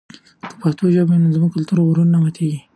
[0.49, 2.59] که پښتو ژبه وي نو زموږ کلتوري غرور نه ماتېږي.